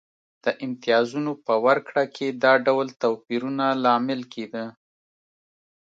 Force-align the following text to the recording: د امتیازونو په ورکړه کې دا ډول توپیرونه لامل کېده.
د 0.43 0.45
امتیازونو 0.65 1.31
په 1.45 1.53
ورکړه 1.65 2.03
کې 2.15 2.27
دا 2.43 2.53
ډول 2.67 2.87
توپیرونه 3.01 3.65
لامل 3.83 4.21
کېده. 4.33 4.65